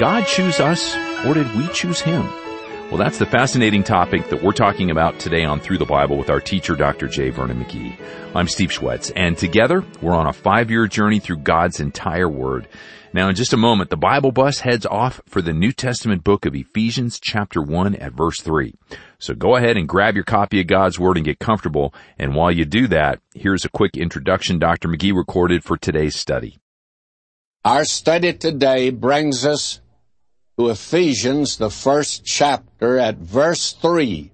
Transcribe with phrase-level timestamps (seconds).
[0.00, 0.96] God choose us
[1.26, 2.22] or did we choose Him?
[2.88, 6.30] Well, that's the fascinating topic that we're talking about today on Through the Bible with
[6.30, 7.06] our teacher, Dr.
[7.06, 7.28] J.
[7.28, 8.00] Vernon McGee.
[8.34, 12.66] I'm Steve Schwetz, and together we're on a five-year journey through God's entire Word.
[13.12, 16.46] Now, in just a moment, the Bible bus heads off for the New Testament book
[16.46, 18.72] of Ephesians chapter 1 at verse 3.
[19.18, 21.92] So go ahead and grab your copy of God's Word and get comfortable.
[22.18, 24.88] And while you do that, here's a quick introduction Dr.
[24.88, 26.58] McGee recorded for today's study.
[27.66, 29.82] Our study today brings us
[30.60, 34.30] to Ephesians, the first chapter at verse 3.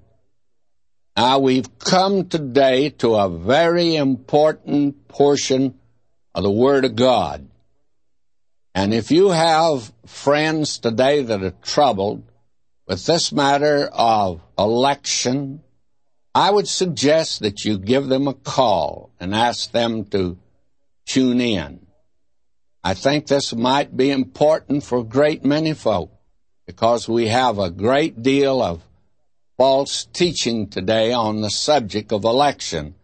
[1.16, 5.79] Now we've come today to a very important portion
[6.35, 7.49] of the Word of God.
[8.75, 12.24] And if you have friends today that are troubled
[12.88, 15.63] with this matter of election,
[16.35, 20.38] I would suggest that you give them a call and ask them to
[21.07, 21.87] tune in.
[22.83, 26.15] I think this might be important for a great many folk
[26.66, 28.82] because we have a great deal of
[29.56, 32.95] false teaching today on the subject of election,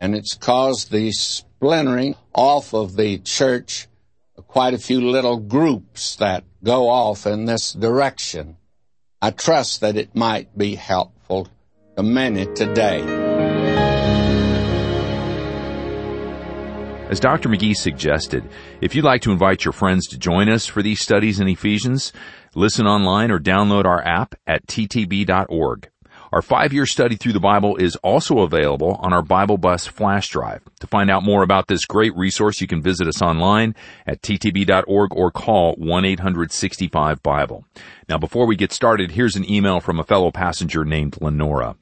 [0.00, 3.88] and it's caused the splintering off of the church
[4.46, 8.56] quite a few little groups that go off in this direction.
[9.22, 11.48] I trust that it might be helpful
[11.96, 13.00] to many today.
[17.10, 17.48] As Dr.
[17.50, 18.42] McGee suggested,
[18.80, 22.12] if you'd like to invite your friends to join us for these studies in Ephesians,
[22.54, 25.90] listen online or download our app at ttb.org.
[26.32, 30.62] Our five-year study through the Bible is also available on our Bible Bus flash drive.
[30.80, 35.14] To find out more about this great resource, you can visit us online at ttb.org
[35.14, 37.64] or call 1-800-65-BIBLE.
[38.08, 41.76] Now before we get started, here's an email from a fellow passenger named Lenora.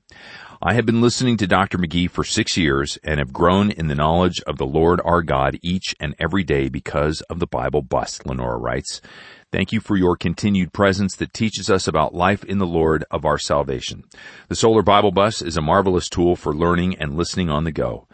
[0.64, 1.76] I have been listening to Dr.
[1.76, 5.58] McGee for six years and have grown in the knowledge of the Lord our God
[5.60, 9.00] each and every day because of the Bible bus, Lenora writes.
[9.50, 13.24] Thank you for your continued presence that teaches us about life in the Lord of
[13.24, 14.04] our salvation.
[14.46, 18.06] The Solar Bible Bus is a marvelous tool for learning and listening on the go.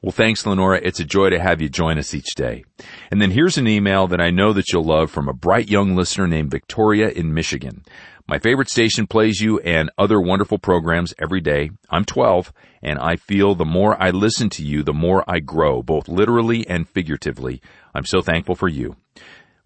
[0.00, 0.78] Well, thanks, Lenora.
[0.84, 2.64] It's a joy to have you join us each day.
[3.10, 5.96] And then here's an email that I know that you'll love from a bright young
[5.96, 7.84] listener named Victoria in Michigan.
[8.28, 11.70] My favorite station plays you and other wonderful programs every day.
[11.90, 15.80] I'm 12 and I feel the more I listen to you, the more I grow,
[15.80, 17.62] both literally and figuratively.
[17.94, 18.96] I'm so thankful for you.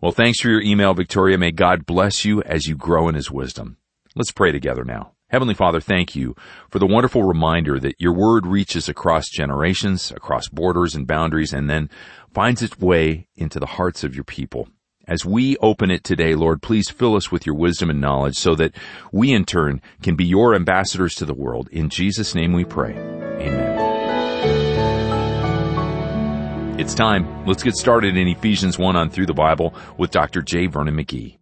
[0.03, 1.39] Well, thanks for your email, Victoria.
[1.39, 3.79] May God bless you as you grow in His wisdom.
[4.15, 5.13] Let's pray together now.
[5.29, 6.35] Heavenly Father, thank you
[6.69, 11.71] for the wonderful reminder that your word reaches across generations, across borders and boundaries, and
[11.71, 11.89] then
[12.35, 14.69] finds its way into the hearts of your people.
[15.11, 18.55] As we open it today, Lord, please fill us with your wisdom and knowledge so
[18.55, 18.77] that
[19.11, 21.69] we in turn can be your ambassadors to the world.
[21.73, 22.93] In Jesus' name we pray.
[22.93, 23.81] Amen.
[26.79, 27.45] It's time.
[27.45, 30.43] Let's get started in Ephesians 1 on through the Bible with Dr.
[30.43, 30.69] J.
[30.69, 31.39] Vernon McGee.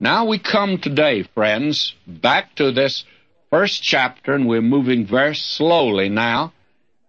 [0.00, 3.04] Now we come today, friends, back to this
[3.50, 6.54] first chapter, and we're moving very slowly now,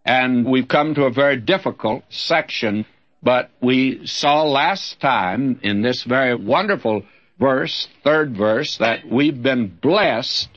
[0.03, 2.85] and we've come to a very difficult section
[3.23, 7.03] but we saw last time in this very wonderful
[7.39, 10.49] verse, third verse, that we've been blessed.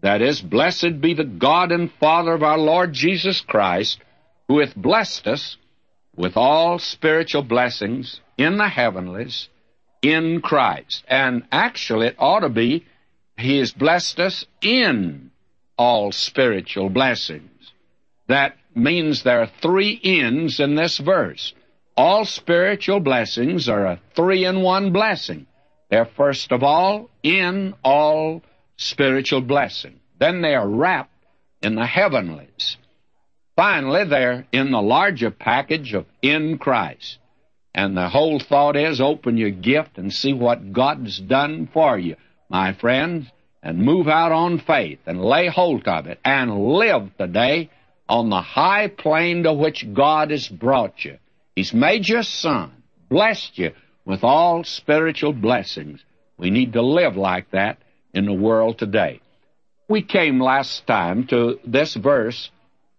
[0.00, 4.00] That is, blessed be the God and Father of our Lord Jesus Christ,
[4.48, 5.58] who hath blessed us
[6.16, 9.50] with all spiritual blessings in the heavenlies
[10.00, 11.04] in Christ.
[11.06, 12.86] And actually, it ought to be,
[13.36, 15.30] He has blessed us in
[15.76, 17.72] all spiritual blessings.
[18.26, 21.52] That means there are three ends in this verse.
[22.02, 25.46] All spiritual blessings are a three in one blessing.
[25.90, 28.40] They're first of all in all
[28.78, 30.00] spiritual blessing.
[30.18, 31.12] Then they are wrapped
[31.60, 32.78] in the heavenlies.
[33.54, 37.18] Finally, they're in the larger package of in Christ.
[37.74, 42.16] And the whole thought is open your gift and see what God's done for you,
[42.48, 43.26] my friends,
[43.62, 47.68] and move out on faith and lay hold of it and live today
[48.08, 51.18] on the high plane to which God has brought you.
[51.60, 52.72] He's made you son,
[53.10, 53.72] blessed you
[54.06, 56.02] with all spiritual blessings.
[56.38, 57.76] We need to live like that
[58.14, 59.20] in the world today.
[59.86, 62.50] We came last time to this verse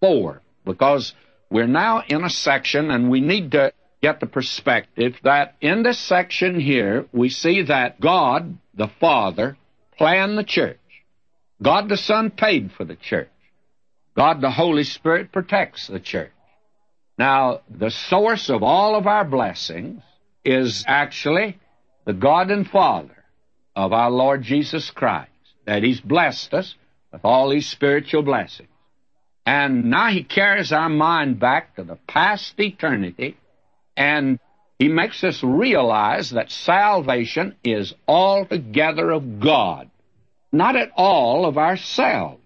[0.02, 1.16] 4 because
[1.50, 5.98] we're now in a section and we need to get the perspective that in this
[5.98, 9.58] section here we see that God the Father
[9.98, 10.78] planned the church.
[11.64, 13.32] God the Son paid for the church.
[14.16, 16.30] God the Holy Spirit protects the church.
[17.22, 20.02] Now, the source of all of our blessings
[20.44, 21.60] is actually
[22.04, 23.24] the God and Father
[23.76, 25.30] of our Lord Jesus Christ,
[25.68, 26.74] that He's blessed us
[27.12, 28.70] with all these spiritual blessings.
[29.46, 33.38] And now He carries our mind back to the past eternity,
[33.96, 34.40] and
[34.80, 39.92] he makes us realize that salvation is altogether of God,
[40.52, 42.42] not at all of ourselves.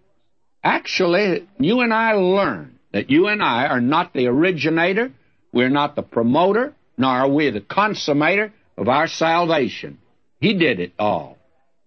[0.62, 5.12] Actually, you and I learn that you and I are not the originator,
[5.52, 9.98] we're not the promoter, nor are we the consummator of our salvation.
[10.40, 11.38] He did it all.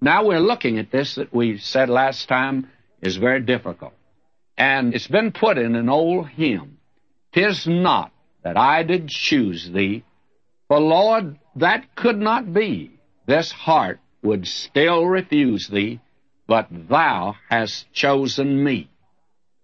[0.03, 2.69] Now we're looking at this that we said last time
[3.01, 3.95] is very difficult.
[4.59, 6.77] And it's been put in an old hymn.
[7.33, 8.13] Tis not
[8.43, 10.05] that I did choose thee,
[10.67, 12.91] for Lord, that could not be.
[13.25, 16.01] This heart would still refuse thee,
[16.47, 18.91] but thou hast chosen me.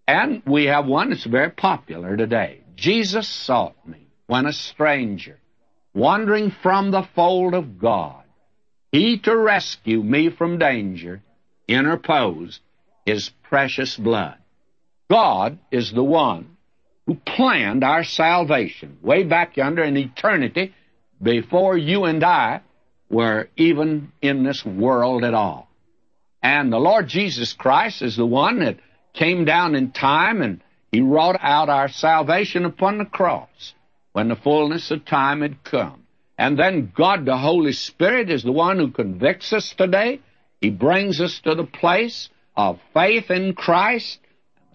[0.06, 2.60] And we have one that's very popular today.
[2.76, 5.38] Jesus sought me when a stranger,
[5.94, 8.22] wandering from the fold of God.
[8.92, 11.22] He to rescue me from danger
[11.66, 12.60] interposed
[13.06, 14.36] his precious blood.
[15.10, 16.56] God is the one
[17.06, 20.74] who planned our salvation way back yonder in eternity
[21.20, 22.60] before you and I
[23.10, 25.68] were even in this world at all.
[26.42, 28.78] And the Lord Jesus Christ is the one that
[29.14, 30.60] came down in time and
[30.92, 33.74] he wrought out our salvation upon the cross
[34.12, 36.04] when the fullness of time had come.
[36.36, 40.20] And then God, the Holy Spirit, is the one who convicts us today.
[40.60, 44.18] He brings us to the place of faith in Christ,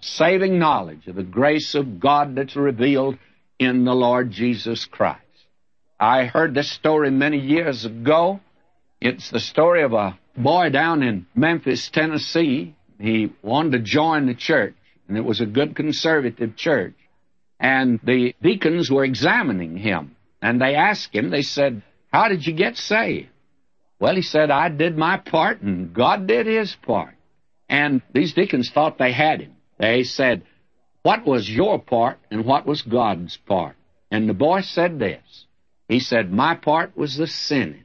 [0.01, 3.17] saving knowledge of the grace of God that's revealed
[3.57, 5.21] in the Lord Jesus Christ.
[5.99, 8.39] I heard this story many years ago.
[9.01, 12.75] It's the story of a boy down in Memphis, Tennessee.
[12.99, 14.75] He wanted to join the church,
[15.07, 16.95] and it was a good conservative church.
[17.59, 20.15] And the deacons were examining him.
[20.41, 21.81] And they asked him, they said,
[22.11, 23.29] How did you get saved?
[23.99, 27.15] Well, he said, I did my part and God did his part.
[27.67, 29.55] And these deacons thought they had him.
[29.77, 30.43] They said,
[31.03, 33.75] What was your part and what was God's part?
[34.09, 35.45] And the boy said this.
[35.89, 37.83] He said, My part was the sinning.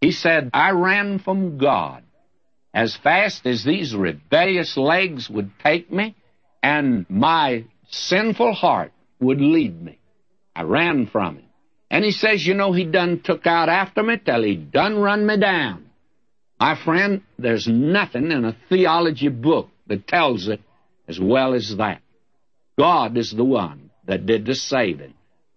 [0.00, 2.02] He said, I ran from God
[2.72, 6.14] as fast as these rebellious legs would take me,
[6.62, 9.98] and my sinful heart would lead me.
[10.54, 11.44] I ran from him.
[11.90, 15.26] And he says, you know, he done took out after me till he done run
[15.26, 15.90] me down.
[16.60, 20.60] My friend, there's nothing in a theology book that tells it
[21.08, 22.02] as well as that.
[22.78, 25.14] God is the one that did the saving.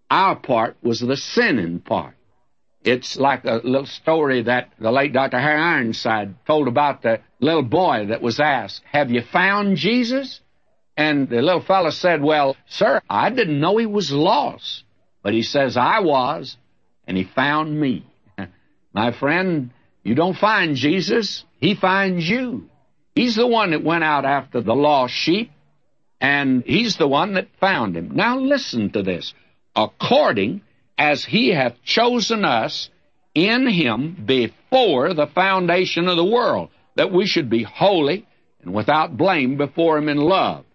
[0.10, 2.16] Our part was the sinning part.
[2.84, 5.40] It's like a little story that the late Dr.
[5.40, 10.42] Harry Ironside told about the little boy that was asked, Have you found Jesus?
[10.98, 14.84] And the little fellow said, Well, sir, I didn't know he was lost.
[15.22, 16.58] But he says, I was,
[17.08, 18.06] and he found me.
[18.94, 19.72] My friend,
[20.04, 22.70] you don't find Jesus, he finds you.
[23.16, 25.52] He's the one that went out after the lost sheep,
[26.20, 28.12] and he's the one that found him.
[28.14, 29.34] Now listen to this.
[29.76, 30.62] According
[30.98, 32.90] as he hath chosen us
[33.34, 38.28] in him before the foundation of the world, that we should be holy
[38.62, 40.66] and without blame before him in love.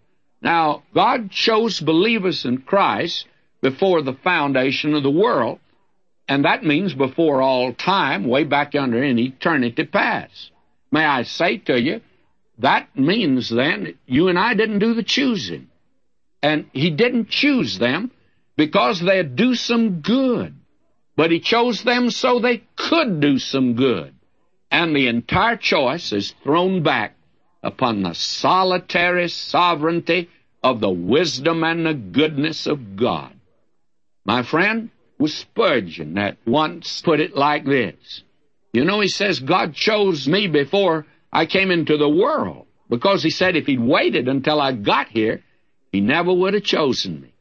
[0.41, 3.25] Now, God chose believers in Christ
[3.61, 5.59] before the foundation of the world,
[6.27, 10.51] and that means before all time, way back under in eternity past.
[10.91, 12.01] May I say to you,
[12.59, 15.67] that means then you and I didn't do the choosing.
[16.41, 18.11] And He didn't choose them
[18.59, 20.53] because they'd do some good,
[21.15, 24.13] but He chose them so they could do some good.
[24.69, 27.15] And the entire choice is thrown back
[27.63, 30.29] upon the solitary sovereignty
[30.61, 33.31] of the wisdom and the goodness of God.
[34.25, 38.23] My friend was Spurgeon that once put it like this.
[38.73, 43.29] You know, he says, God chose me before I came into the world because he
[43.29, 45.45] said if he'd waited until I got here,
[45.93, 47.33] he never would have chosen me.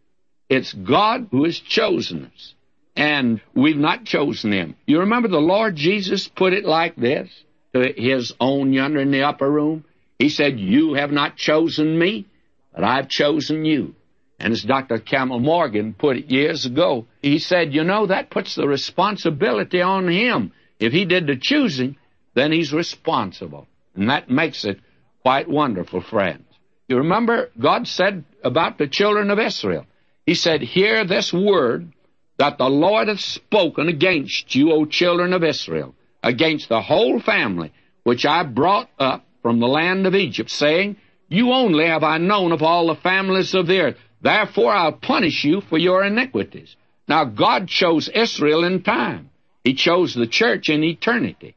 [0.49, 2.55] It's God who has chosen us,
[2.97, 4.77] and we've not chosen him.
[4.87, 7.31] You remember the Lord Jesus put it like this
[7.75, 9.85] to his own yonder in the upper room?
[10.19, 12.27] He said, You have not chosen me,
[12.75, 13.95] but I've chosen you.
[14.41, 14.99] And as Dr.
[14.99, 20.09] Campbell Morgan put it years ago, he said, you know, that puts the responsibility on
[20.09, 20.53] him.
[20.79, 21.97] If he did the choosing,
[22.35, 23.67] then he's responsible.
[23.97, 24.79] And that makes it
[25.23, 26.45] quite wonderful, friends.
[26.87, 29.87] You remember God said about the children of Israel,
[30.29, 31.91] He said, Hear this word
[32.37, 37.73] that the Lord hath spoken against you, O children of Israel, against the whole family
[38.05, 40.97] which I brought up from the land of Egypt, saying,
[41.29, 43.97] You only have I known of all the families of the earth.
[44.21, 46.77] Therefore I'll punish you for your iniquities.
[47.09, 49.31] Now God chose Israel in time.
[49.65, 51.55] He chose the church in eternity.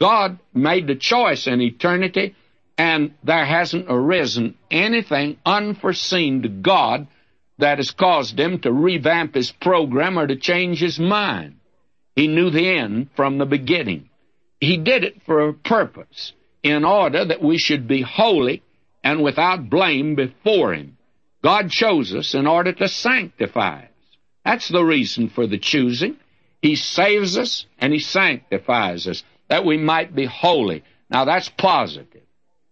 [0.00, 2.34] God made the choice in eternity,
[2.76, 7.06] and there hasn't arisen anything unforeseen to God
[7.60, 11.56] that has caused him to revamp his program or to change his mind.
[12.16, 14.08] He knew the end from the beginning.
[14.60, 18.62] He did it for a purpose, in order that we should be holy
[19.02, 20.98] and without blame before him.
[21.42, 23.88] God chose us in order to sanctify us.
[24.44, 26.16] That's the reason for the choosing.
[26.60, 30.84] He saves us and He sanctifies us that we might be holy.
[31.08, 32.22] Now that's positive.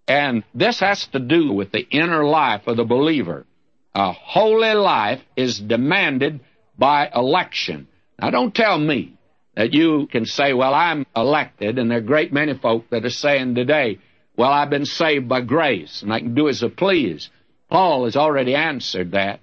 [0.06, 3.46] And this has to do with the inner life of the believer.
[3.94, 6.40] A holy life is demanded
[6.76, 7.88] by election.
[8.20, 9.14] Now don't tell me
[9.56, 13.04] that you can say, well, I'm elected, and there are a great many folk that
[13.04, 13.98] are saying today,
[14.36, 17.28] well, I've been saved by grace, and I can do as I please.
[17.68, 19.40] Paul has already answered that.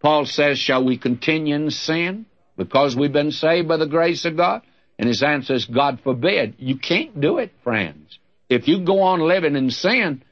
[0.00, 2.24] Paul says, Shall we continue in sin
[2.56, 4.62] because we've been saved by the grace of God?
[4.98, 6.54] And his answer is, God forbid.
[6.58, 8.18] You can't do it, friends.
[8.48, 10.22] If you go on living in sin,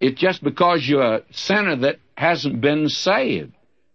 [0.00, 3.52] it's just because you're a sinner that hasn't been saved.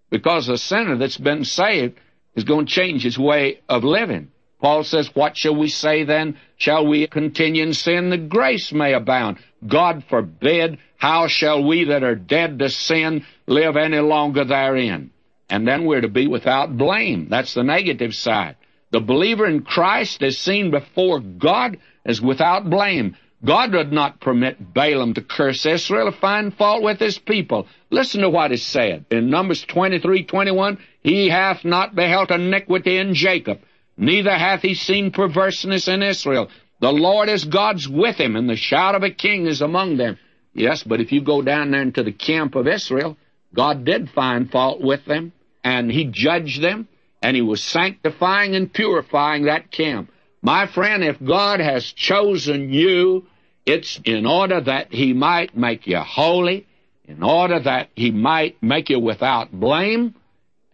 [0.10, 2.00] Because a sinner that's been saved
[2.36, 4.30] is going to change his way of living.
[4.62, 6.38] Paul says, What shall we say then?
[6.58, 9.40] Shall we continue in sin that grace may abound?
[9.66, 10.78] God forbid.
[10.98, 15.10] How shall we that are dead to sin live any longer therein?
[15.50, 17.28] And then we're to be without blame.
[17.28, 18.56] That's the negative side.
[18.92, 23.16] The believer in Christ is seen before God as without blame.
[23.44, 27.68] God did not permit Balaam to curse Israel or find fault with his people.
[27.90, 30.78] Listen to what is said in Numbers 23, 21.
[31.02, 33.62] He hath not beheld iniquity in Jacob,
[33.98, 36.50] neither hath he seen perverseness in Israel.
[36.82, 40.20] The Lord is God's with him, and the shout of a king is among them.
[40.54, 43.18] Yes, but if you go down there into the camp of Israel,
[43.54, 45.32] God did find fault with them,
[45.64, 46.88] and He judged them,
[47.22, 50.12] and He was sanctifying and purifying that camp.
[50.42, 53.28] My friend, if God has chosen you,
[53.66, 56.68] it's in order that He might make you holy,
[57.06, 60.16] in order that He might make you without blame,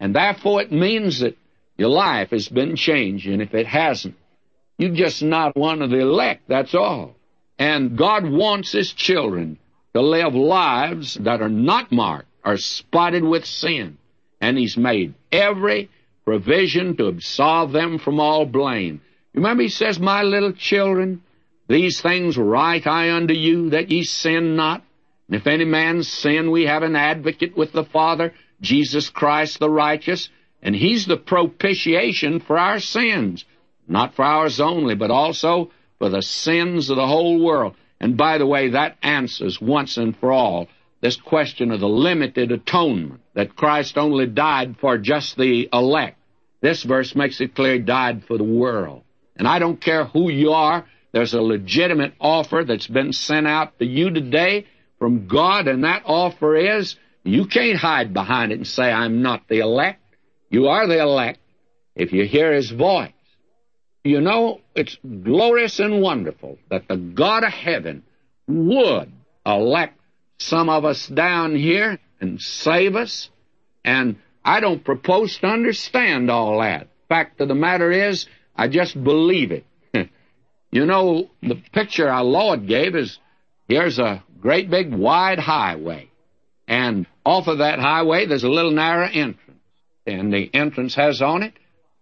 [0.00, 1.36] and therefore it means that
[1.76, 4.16] your life has been changed, and if it hasn't,
[4.78, 7.16] you're just not one of the elect, that's all.
[7.58, 9.58] And God wants His children
[9.94, 13.98] to live lives that are not marked, are spotted with sin.
[14.40, 15.90] And He's made every
[16.24, 19.00] provision to absolve them from all blame.
[19.34, 21.22] Remember, He says, My little children,
[21.68, 24.82] these things write I unto you, that ye sin not.
[25.28, 29.70] And if any man sin, we have an advocate with the Father, Jesus Christ the
[29.70, 30.30] righteous,
[30.62, 33.44] and He's the propitiation for our sins,
[33.86, 37.74] not for ours only, but also for the sins of the whole world.
[38.00, 40.68] And by the way, that answers once and for all
[41.00, 46.16] this question of the limited atonement, that Christ only died for just the elect.
[46.60, 49.02] This verse makes it clear he died for the world.
[49.36, 53.78] And I don't care who you are, there's a legitimate offer that's been sent out
[53.78, 54.66] to you today
[54.98, 59.48] from God, and that offer is you can't hide behind it and say, I'm not
[59.48, 60.02] the elect.
[60.50, 61.40] You are the elect
[61.94, 63.12] if you hear his voice.
[64.04, 68.04] You know, it's glorious and wonderful that the God of heaven
[68.46, 69.12] would
[69.44, 69.98] elect
[70.38, 73.28] some of us down here and save us.
[73.84, 76.88] And I don't propose to understand all that.
[77.08, 79.66] Fact of the matter is, I just believe it.
[80.70, 83.18] You know, the picture our Lord gave is
[83.68, 86.10] here's a great big wide highway.
[86.66, 89.60] And off of that highway, there's a little narrow entrance.
[90.06, 91.54] And the entrance has on it,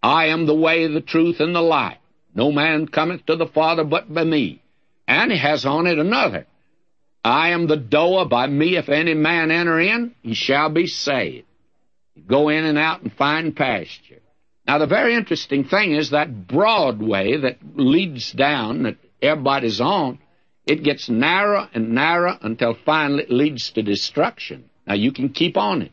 [0.03, 1.99] I am the way, the truth, and the life.
[2.35, 4.63] No man cometh to the Father but by me.
[5.09, 6.47] And he has on it another.
[7.25, 8.29] I am the door.
[8.29, 11.47] By me, if any man enter in, he shall be saved.
[12.27, 14.21] Go in and out and find pasture.
[14.67, 20.19] Now, the very interesting thing is that broad way that leads down, that everybody's on,
[20.67, 24.69] it gets narrower and narrower until finally it leads to destruction.
[24.87, 25.93] Now, you can keep on it,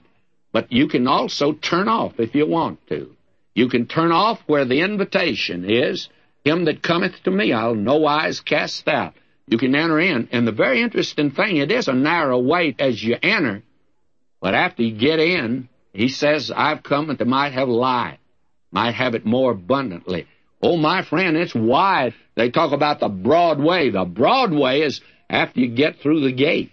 [0.51, 3.15] but you can also turn off if you want to.
[3.53, 6.09] You can turn off where the invitation is,
[6.43, 9.13] him that cometh to me I'll no wise cast out.
[9.45, 10.29] You can enter in.
[10.31, 13.61] And the very interesting thing, it is a narrow way as you enter,
[14.41, 18.17] but after you get in, he says, I've come that they might have life,
[18.73, 20.27] might have it more abundantly.
[20.61, 22.13] Oh, my friend, it's wide.
[22.35, 23.89] They talk about the broad way.
[23.89, 26.71] The broad way is after you get through the gate.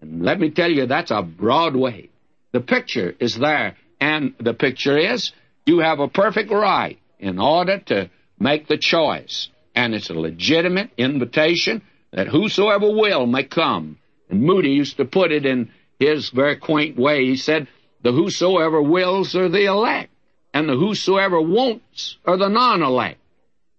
[0.00, 2.08] And let me tell you, that's a broad way.
[2.52, 5.32] The picture is there, and the picture is
[5.66, 9.48] you have a perfect right in order to make the choice.
[9.74, 11.82] And it's a legitimate invitation
[12.12, 13.98] that whosoever will may come.
[14.28, 17.24] And Moody used to put it in his very quaint way.
[17.24, 17.68] He said,
[18.02, 20.11] The whosoever wills are the elect,
[20.54, 23.18] and the whosoever wants are the non elect.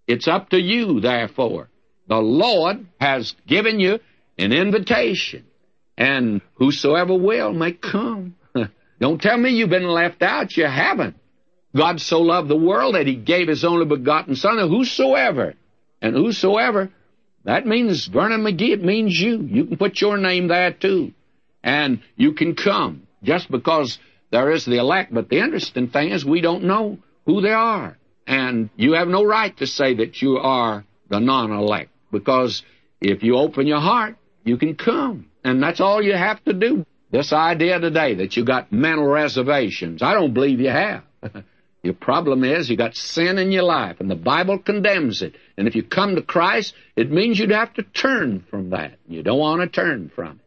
[0.08, 1.70] It's up to you, therefore.
[2.08, 4.00] The Lord has given you
[4.38, 5.46] an invitation,
[5.98, 8.36] and whosoever will may come.
[9.00, 10.56] Don't tell me you've been left out.
[10.58, 11.16] You haven't.
[11.76, 15.56] God so loved the world that he gave his only begotten Son, and whosoever,
[16.02, 16.92] and whosoever,
[17.46, 19.42] that means Vernon McGee, it means you.
[19.42, 21.14] You can put your name there too.
[21.64, 23.98] And you can come just because
[24.34, 25.14] there is the elect.
[25.14, 26.98] But the interesting thing is we don't know
[27.28, 27.96] who they are.
[28.26, 32.64] And you have no right to say that you are the non-elect because
[33.00, 35.28] if you open your heart, you can come.
[35.44, 36.84] And that's all you have to do.
[37.12, 41.04] This idea today that you got mental reservations, I don't believe you have.
[41.84, 45.36] your problem is you got sin in your life, and the Bible condemns it.
[45.58, 48.98] And if you come to Christ, it means you'd have to turn from that.
[49.08, 50.46] You don't want to turn from it.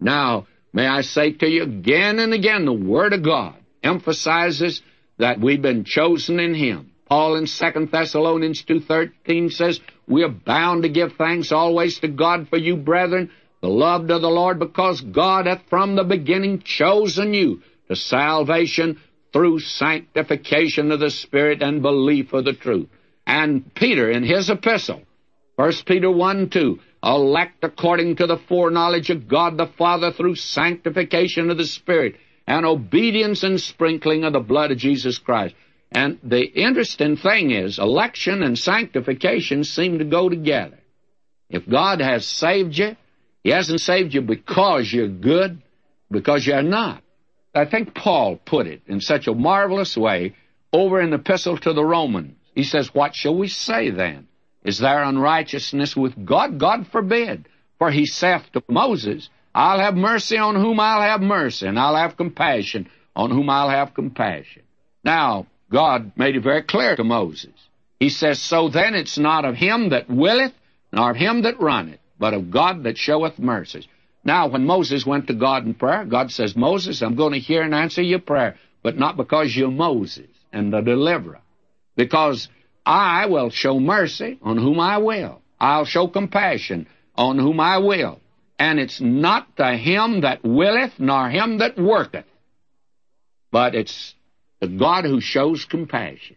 [0.00, 4.82] Now, may I say to you again and again, the Word of God emphasizes
[5.18, 6.92] that we've been chosen in Him.
[7.06, 12.48] Paul in 2 Thessalonians 2.13 says, We are bound to give thanks always to God
[12.48, 17.62] for you, brethren, beloved of the Lord, because God hath from the beginning chosen you
[17.88, 18.98] to salvation
[19.32, 22.88] through sanctification of the Spirit and belief of the truth.
[23.26, 25.02] And Peter in his epistle,
[25.56, 31.50] 1 Peter 1 2, elect according to the foreknowledge of God the Father through sanctification
[31.50, 32.16] of the Spirit
[32.46, 35.54] and obedience and sprinkling of the blood of Jesus Christ.
[35.90, 40.78] And the interesting thing is, election and sanctification seem to go together.
[41.50, 42.96] If God has saved you,
[43.44, 45.60] He hasn't saved you because you're good,
[46.10, 47.02] because you're not.
[47.54, 50.34] I think Paul put it in such a marvelous way
[50.72, 52.34] over in the Epistle to the Romans.
[52.54, 54.28] He says, What shall we say then?
[54.64, 56.58] Is there unrighteousness with God?
[56.58, 57.48] God forbid.
[57.78, 61.96] For he saith to Moses, I'll have mercy on whom I'll have mercy, and I'll
[61.96, 64.62] have compassion on whom I'll have compassion.
[65.04, 67.54] Now, God made it very clear to Moses.
[67.98, 70.52] He says, So then it's not of him that willeth,
[70.92, 73.88] nor of him that runneth, but of God that showeth mercies.
[74.24, 77.62] Now, when Moses went to God in prayer, God says, Moses, I'm going to hear
[77.62, 81.40] and answer your prayer, but not because you're Moses and the deliverer.
[81.96, 82.48] Because
[82.84, 85.40] I will show mercy on whom I will.
[85.60, 88.20] I'll show compassion on whom I will.
[88.58, 92.26] And it's not to him that willeth, nor him that worketh,
[93.50, 94.14] but it's
[94.60, 96.36] the God who shows compassion.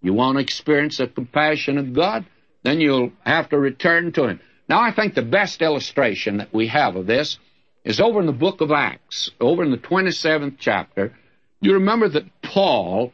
[0.00, 2.24] You want to experience the compassion of God?
[2.62, 4.40] Then you'll have to return to Him.
[4.68, 7.38] Now, I think the best illustration that we have of this
[7.84, 11.14] is over in the book of Acts, over in the 27th chapter.
[11.60, 13.12] You remember that Paul,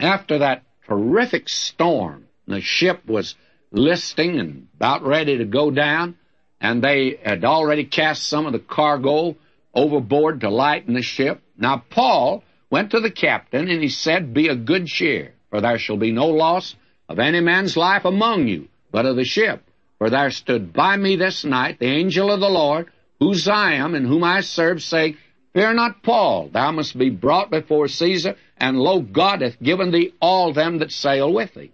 [0.00, 3.34] after that terrific storm, the ship was
[3.70, 6.16] listing and about ready to go down,
[6.60, 9.36] and they had already cast some of the cargo
[9.74, 11.40] overboard to lighten the ship.
[11.56, 15.78] Now, Paul went to the captain, and he said, Be of good cheer, for there
[15.78, 16.74] shall be no loss
[17.08, 19.62] of any man's life among you, but of the ship.
[19.98, 22.90] For there stood by me this night the angel of the Lord,
[23.20, 25.16] whose I am, and whom I serve, saying,
[25.54, 30.14] Fear not, Paul, thou must be brought before Caesar, and lo, God hath given thee
[30.20, 31.72] all them that sail with thee.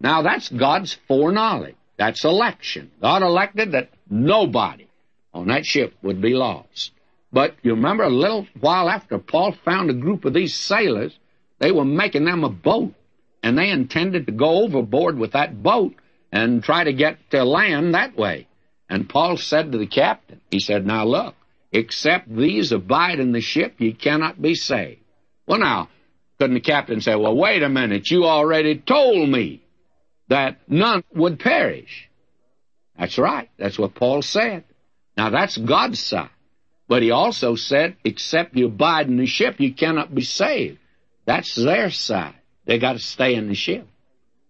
[0.00, 1.76] Now that's God's foreknowledge.
[1.96, 2.90] That's election.
[3.00, 4.86] God elected that nobody
[5.34, 6.92] on that ship would be lost.
[7.32, 11.16] But you remember a little while after Paul found a group of these sailors,
[11.58, 12.94] they were making them a boat,
[13.42, 15.94] and they intended to go overboard with that boat
[16.32, 18.48] and try to get to land that way.
[18.88, 21.36] And Paul said to the captain, he said, Now look,
[21.72, 25.00] except these abide in the ship, ye cannot be saved.
[25.46, 25.88] Well, now,
[26.38, 29.62] couldn't the captain say, Well, wait a minute, you already told me
[30.28, 32.08] that none would perish?
[32.98, 33.48] That's right.
[33.58, 34.64] That's what Paul said.
[35.16, 36.30] Now, that's God's side.
[36.90, 40.78] But he also said, except you abide in the ship, you cannot be saved.
[41.24, 42.34] That's their side.
[42.64, 43.86] They got to stay in the ship.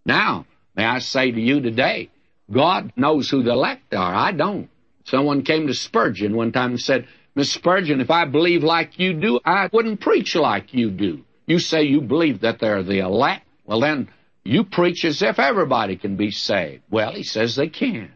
[0.05, 2.09] Now, may I say to you today,
[2.51, 4.15] God knows who the elect are.
[4.15, 4.70] I don't.
[5.05, 9.13] Someone came to Spurgeon one time and said, Miss Spurgeon, if I believe like you
[9.13, 11.23] do, I wouldn't preach like you do.
[11.47, 13.45] You say you believe that they're the elect.
[13.65, 14.09] Well, then
[14.43, 16.83] you preach as if everybody can be saved.
[16.89, 18.11] Well, he says they can.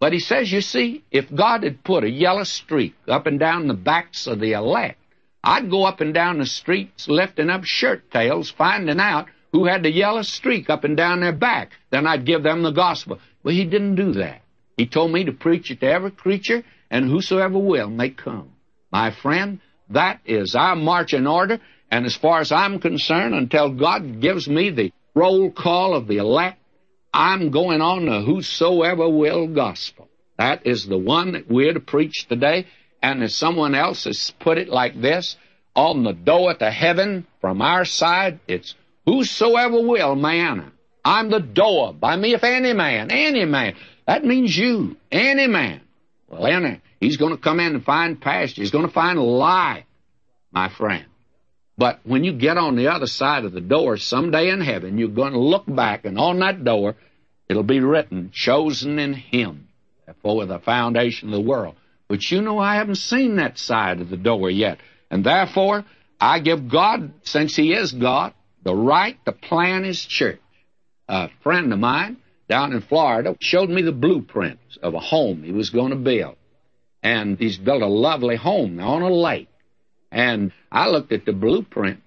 [0.00, 3.68] But he says, you see, if God had put a yellow streak up and down
[3.68, 4.98] the backs of the elect,
[5.44, 9.82] I'd go up and down the streets lifting up shirt tails, finding out who had
[9.82, 11.72] the yellow streak up and down their back.
[11.90, 13.18] Then I'd give them the gospel.
[13.42, 14.42] Well, he didn't do that.
[14.76, 18.52] He told me to preach it to every creature, and whosoever will may come.
[18.90, 24.20] My friend, that is our marching order, and as far as I'm concerned, until God
[24.20, 26.58] gives me the roll call of the elect,
[27.12, 30.08] I'm going on the whosoever will gospel.
[30.38, 32.66] That is the one that we're to preach today.
[33.02, 35.36] And as someone else has put it like this,
[35.74, 38.74] on the door to heaven from our side, it's
[39.06, 40.72] whosoever will may enter.
[41.04, 41.92] I'm the door.
[41.92, 43.74] By me, if any man, any man.
[44.06, 45.80] That means you, any man
[46.28, 46.80] will enter.
[47.00, 48.62] He's going to come in and find pasture.
[48.62, 49.84] He's going to find life,
[50.50, 51.06] my friend.
[51.78, 55.08] But when you get on the other side of the door someday in heaven, you're
[55.08, 56.96] going to look back, and on that door,
[57.48, 59.68] it'll be written, chosen in Him
[60.06, 61.74] before the foundation of the world.
[62.08, 64.78] But you know, I haven't seen that side of the door yet.
[65.10, 65.84] And therefore,
[66.20, 70.40] I give God, since He is God, the right to plan His church.
[71.08, 75.52] A friend of mine down in Florida showed me the blueprints of a home he
[75.52, 76.36] was going to build.
[77.02, 79.48] And he's built a lovely home on a lake.
[80.10, 82.02] And I looked at the blueprints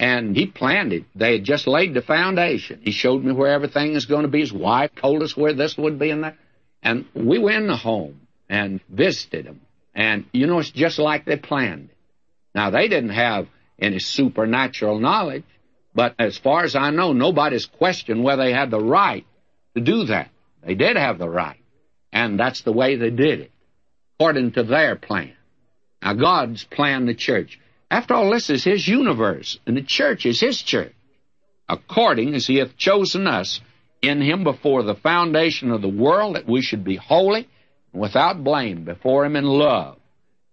[0.00, 1.04] and he planned it.
[1.14, 2.80] They had just laid the foundation.
[2.82, 4.40] He showed me where everything is going to be.
[4.40, 6.36] His wife told us where this would be and that.
[6.82, 9.60] And we went in the home and visited him.
[9.94, 11.96] And you know, it's just like they planned it.
[12.54, 15.44] Now, they didn't have any supernatural knowledge,
[15.94, 19.26] but as far as I know, nobody's questioned whether they had the right
[19.78, 20.30] to do that.
[20.64, 21.60] They did have the right.
[22.12, 23.52] And that's the way they did it,
[24.18, 25.32] according to their plan.
[26.02, 27.58] Now, God's plan, the church.
[27.90, 30.94] After all, this is His universe, and the church is His church,
[31.68, 33.60] according as He hath chosen us
[34.02, 37.48] in Him before the foundation of the world, that we should be holy
[37.92, 39.96] and without blame before Him in love.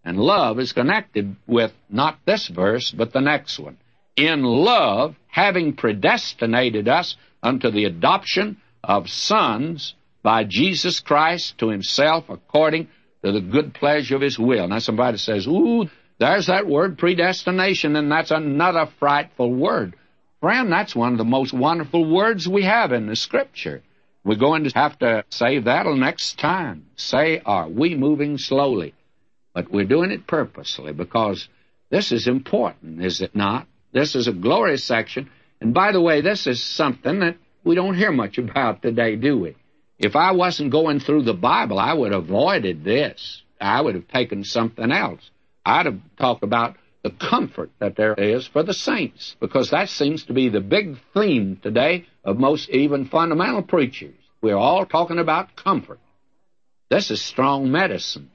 [0.03, 3.77] And love is connected with not this verse, but the next one.
[4.15, 8.57] In love, having predestinated us unto the adoption
[8.87, 12.87] of sons by Jesus Christ to Himself according
[13.23, 14.67] to the good pleasure of His will.
[14.67, 19.95] Now somebody says, ooh, there's that word predestination, and that's another frightful word.
[20.39, 23.83] Friend, that's one of the most wonderful words we have in the Scripture.
[24.23, 26.87] We're going to have to save that next time.
[26.95, 28.93] Say, are we moving slowly?
[29.53, 31.47] But we're doing it purposely because
[31.89, 33.67] this is important, is it not?
[33.91, 35.29] This is a glorious section.
[35.61, 39.39] And by the way, this is something that we don't hear much about today, do
[39.39, 39.55] we?
[39.97, 43.41] If I wasn't going through the Bible, I would have avoided this.
[43.59, 45.29] I would have taken something else.
[45.65, 50.23] I'd have talked about the comfort that there is for the saints, because that seems
[50.25, 54.15] to be the big theme today of most even fundamental preachers.
[54.41, 55.99] We're all talking about comfort.
[56.89, 58.31] This is strong medicine.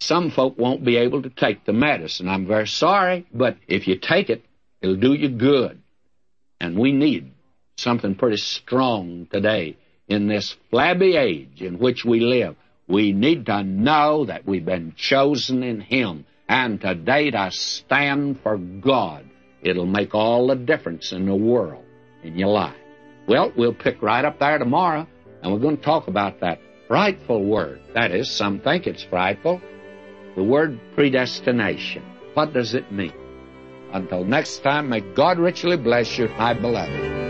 [0.00, 2.28] Some folk won't be able to take the medicine.
[2.28, 4.44] I'm very sorry, but if you take it,
[4.80, 5.80] it'll do you good.
[6.60, 7.32] And we need
[7.76, 9.76] something pretty strong today
[10.08, 12.56] in this flabby age in which we live.
[12.88, 16.26] We need to know that we've been chosen in Him.
[16.48, 19.24] And today to stand for God.
[19.62, 21.84] It'll make all the difference in the world,
[22.22, 22.76] in your life.
[23.26, 25.06] Well, we'll pick right up there tomorrow,
[25.42, 27.80] and we're going to talk about that frightful word.
[27.94, 29.62] That is, some think it's frightful.
[30.34, 32.02] The word predestination.
[32.34, 33.14] What does it mean?
[33.92, 37.21] Until next time, may God richly bless you, my beloved.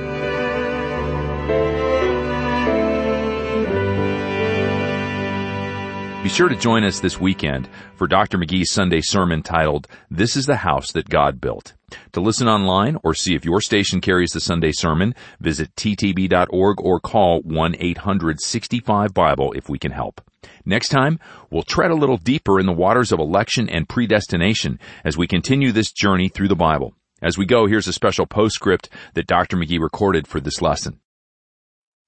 [6.32, 8.38] Sure to join us this weekend for Dr.
[8.38, 11.74] McGee's Sunday sermon titled, This is the House That God Built.
[12.12, 17.00] To listen online or see if your station carries the Sunday sermon, visit ttb.org or
[17.00, 20.22] call 1-800-65-BIBLE if we can help.
[20.64, 21.18] Next time,
[21.50, 25.70] we'll tread a little deeper in the waters of election and predestination as we continue
[25.70, 26.94] this journey through the Bible.
[27.20, 29.58] As we go, here's a special postscript that Dr.
[29.58, 30.98] McGee recorded for this lesson.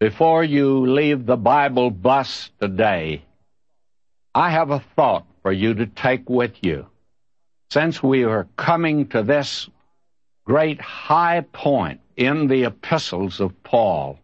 [0.01, 3.27] Before you leave the Bible bus today,
[4.35, 6.87] I have a thought for you to take with you.
[7.71, 9.69] Since we are coming to this
[10.45, 14.19] great high point in the epistles of Paul,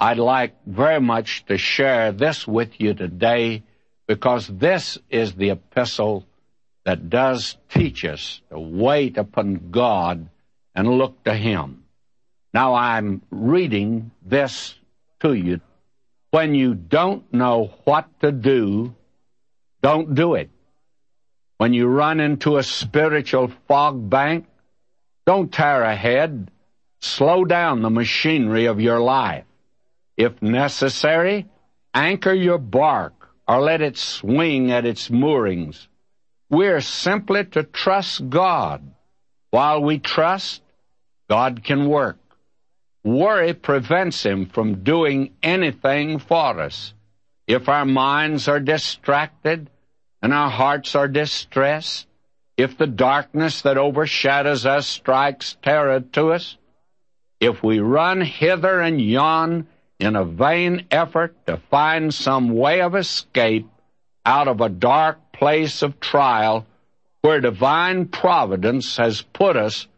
[0.00, 3.62] I'd like very much to share this with you today
[4.08, 6.26] because this is the epistle
[6.84, 10.28] that does teach us to wait upon God
[10.74, 11.84] and look to Him.
[12.52, 14.74] Now I'm reading this
[15.20, 15.60] to you.
[16.30, 18.94] When you don't know what to do,
[19.82, 20.50] don't do it.
[21.58, 24.46] When you run into a spiritual fog bank,
[25.26, 26.50] don't tear ahead.
[27.00, 29.44] Slow down the machinery of your life.
[30.16, 31.48] If necessary,
[31.94, 33.14] anchor your bark
[33.46, 35.88] or let it swing at its moorings.
[36.50, 38.82] We're simply to trust God.
[39.50, 40.62] While we trust,
[41.28, 42.18] God can work.
[43.02, 46.92] Worry prevents Him from doing anything for us.
[47.50, 49.70] If our minds are distracted
[50.22, 52.06] and our hearts are distressed,
[52.56, 56.56] if the darkness that overshadows us strikes terror to us,
[57.40, 59.66] if we run hither and yon
[59.98, 63.68] in a vain effort to find some way of escape
[64.24, 66.64] out of a dark place of trial
[67.22, 69.88] where divine providence has put us,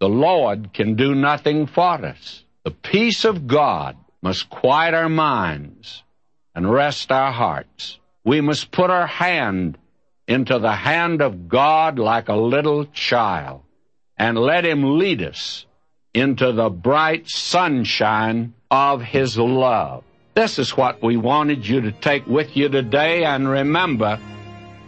[0.00, 2.44] the Lord can do nothing for us.
[2.64, 6.02] The peace of God must quiet our minds
[6.54, 7.98] and rest our hearts.
[8.24, 9.76] We must put our hand
[10.26, 13.62] into the hand of God like a little child.
[14.16, 15.66] and let Him lead us
[16.14, 20.04] into the bright sunshine of His love.
[20.34, 24.18] This is what we wanted you to take with you today, and remember,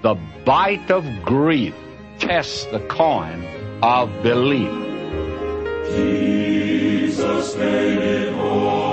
[0.02, 1.74] the bite of grief
[2.18, 3.44] tests the coin
[3.82, 4.70] of belief.
[5.90, 8.85] Jesus made it all,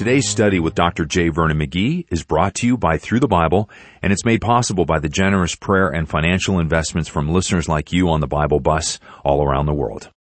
[0.00, 1.04] Today's study with Dr.
[1.04, 1.28] J.
[1.28, 3.68] Vernon McGee is brought to you by Through the Bible,
[4.00, 8.08] and it's made possible by the generous prayer and financial investments from listeners like you
[8.08, 10.10] on the Bible bus all around the world.